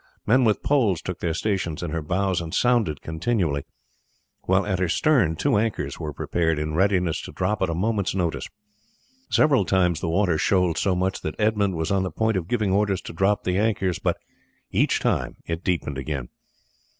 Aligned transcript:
Men 0.25 0.43
with 0.45 0.63
poles 0.63 0.99
took 0.99 1.19
their 1.19 1.35
stations 1.35 1.83
in 1.83 1.91
her 1.91 2.01
bows 2.01 2.41
and 2.41 2.55
sounded 2.55 3.03
continually, 3.03 3.65
while 4.45 4.65
at 4.65 4.79
her 4.79 4.89
stern 4.89 5.35
two 5.35 5.57
anchors 5.57 5.99
were 5.99 6.11
prepared 6.11 6.57
in 6.57 6.73
readiness 6.73 7.21
to 7.21 7.31
drop 7.31 7.61
at 7.61 7.69
a 7.69 7.75
moment's 7.75 8.15
notice. 8.15 8.49
Several 9.29 9.63
times 9.63 9.99
the 9.99 10.09
water 10.09 10.39
shoaled 10.39 10.79
so 10.79 10.95
much 10.95 11.21
that 11.21 11.35
Edmund 11.39 11.75
was 11.75 11.91
on 11.91 12.01
the 12.01 12.09
point 12.09 12.35
of 12.35 12.47
giving 12.47 12.71
orders 12.71 13.01
to 13.01 13.13
drop 13.13 13.43
the 13.43 13.59
anchors, 13.59 13.99
but 13.99 14.17
each 14.71 14.99
time 14.99 15.35
it 15.45 15.63
deepened 15.63 15.99
again. 15.99 16.29